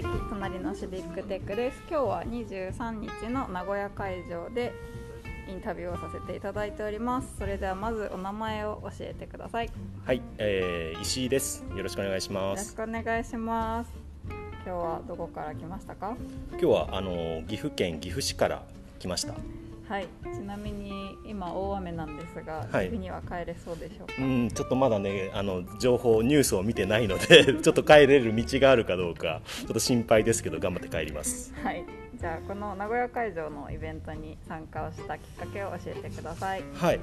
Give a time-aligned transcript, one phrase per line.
[0.00, 4.72] のシビックテックです今日は23日の名古屋会場で
[5.46, 9.72] インタビューをさせていただいておりますそれではまずお名前を教えてくださいよ
[10.06, 11.62] はい、えー、石井です。
[11.76, 12.74] よろしくお願いします。
[12.78, 13.90] ろしくお願いします
[14.64, 16.16] 今日はどこから来ましたか？
[16.52, 18.62] 今日はあの岐阜県岐阜市から
[18.98, 19.34] 来ました。
[19.88, 20.06] はい。
[20.32, 22.90] ちなみに今大雨なんですが、はい。
[22.90, 31.52] には帰れそうでしょうか、うん、ちょっとまだね、あの情報ニュースを見てないので、 ちょっと帰れる道があるかどうか、ちょっと心配ですけど頑張って帰ります。
[31.62, 31.84] はい。
[32.14, 36.62] じゃあこの名古屋会場のイベントに参加をしたきっかけを教えてください。
[36.74, 37.00] はい、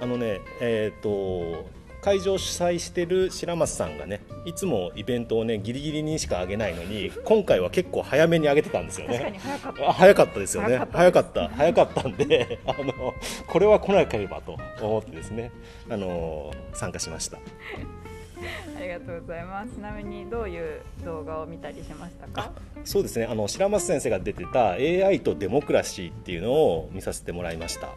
[0.00, 1.64] あのね、えっ、と
[2.00, 9.30] 会場主催してる白松さんがね、いつもイベントをねギリギリにしか上げないのに、今回は結構早めに上げてたんですよ確かね。
[9.32, 10.80] に早かったあ早かったですよね。
[10.92, 13.14] 早かった早かったんで、 あの
[13.46, 15.50] これは来なければと思ってですね、
[15.90, 17.38] あの参加しました。
[18.76, 19.72] ありがとうございます。
[19.74, 22.52] ちなみにどういう動画を見たりしましたか？
[22.84, 23.26] そうですね。
[23.26, 27.88] あの白松先生が出てた AI とデモクラシーっていうのを見させてもらいました。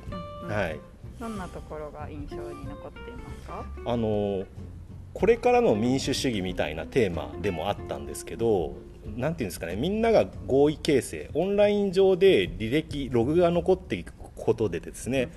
[0.43, 0.79] うんうんはい。
[1.21, 3.63] どんなところが印象に残っていますか？
[3.85, 4.43] あの
[5.13, 8.73] これからの民主主義みたいなテーマでもあったんですけど、
[9.15, 9.75] なんていうんですかね。
[9.75, 15.29] みんなが合意形成、オンライン上で履歴ログが残っていくことでですね。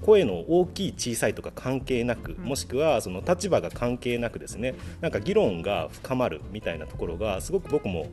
[0.00, 8.06] 声の大きい小さいとか関係なく、んもしくはその立場が関係なくですねなんか議論が深まるみたいなところがすごく僕も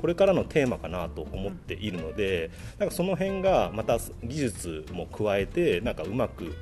[0.00, 6.54] これからのテーマかなと思っているのでなんかその辺がまた技術も加えてなんかうまく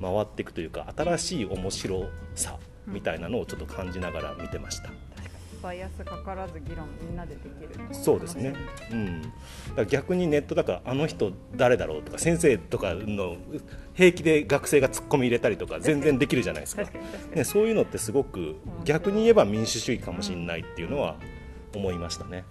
[0.00, 4.90] 回っていくというか新しい面白さみたいなのをちょっと感じながら見てました。
[5.64, 8.54] バイアスかからず議論みんなでできるそうですね、
[8.92, 9.32] うん、だか
[9.76, 13.38] ら逆にネットだからあの人誰だろうとか先生とかの
[13.94, 16.82] 平気で学生がツッコミ入れたりとか全然できるじゃないですか。
[17.34, 21.16] ね、そういうのってすごく逆に言えば民主主義かもしれないっていうのは
[21.74, 22.44] 思いましたね。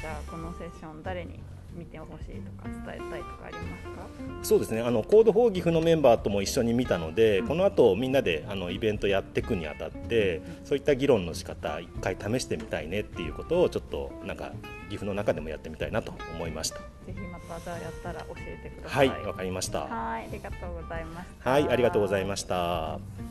[0.00, 1.38] じゃあこのセッション誰に
[1.76, 3.05] 見てほしいとか伝えたいとか
[3.46, 4.06] ありますか？
[4.42, 14.52] そうですねあのコードフォーギフのメンバーとも一緒に見たので、この後みんなであのイベントやっていくにあたって、そういった議論の仕方一回試してみたいねっていうことをちょっとなんか
[14.88, 16.76] 岐阜の中でもやってみたいなと思いました。
[16.76, 18.98] ぜひまたじゃあやったら教えてくださ。
[18.98, 19.80] はいいわかりました。
[19.80, 21.50] はいありがとうございました。
[21.50, 23.25] はいありがとうございました。